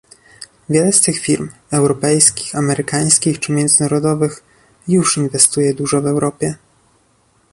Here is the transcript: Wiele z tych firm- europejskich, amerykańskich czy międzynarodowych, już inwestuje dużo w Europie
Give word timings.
Wiele 0.69 0.91
z 0.93 1.01
tych 1.01 1.19
firm- 1.19 1.49
europejskich, 1.71 2.55
amerykańskich 2.55 3.39
czy 3.39 3.51
międzynarodowych, 3.51 4.43
już 4.87 5.17
inwestuje 5.17 5.73
dużo 5.73 6.01
w 6.01 6.07
Europie 6.07 6.55